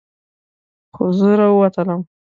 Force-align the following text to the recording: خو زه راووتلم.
خو 0.93 1.03
زه 1.17 1.29
راووتلم. 1.39 2.01